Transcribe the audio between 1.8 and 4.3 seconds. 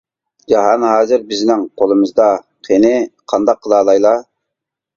قولىمىزدا، قېنى قانداق قىلالايلا؟!